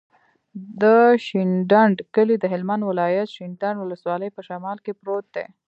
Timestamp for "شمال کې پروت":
4.47-5.25